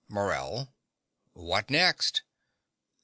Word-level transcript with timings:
MORELL. 0.09 0.73
What 1.33 1.69
next? 1.69 2.23